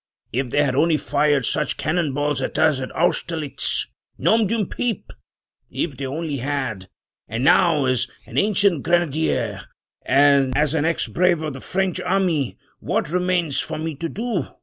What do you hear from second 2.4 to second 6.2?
at us at Austerlitz— nom d'une pipe! if they